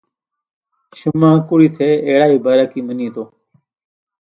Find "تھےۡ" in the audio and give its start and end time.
1.75-1.95